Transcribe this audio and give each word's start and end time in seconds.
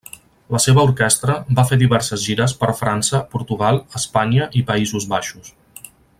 La 0.53 0.59
seva 0.63 0.85
orquestra 0.87 1.35
va 1.59 1.65
fer 1.71 1.77
diverses 1.81 2.23
gires 2.29 2.55
per 2.63 2.71
França, 2.81 3.21
Portugal, 3.35 3.79
Espanya 4.01 4.49
i 4.61 4.65
Països 4.71 5.07
Baixos. 5.13 5.55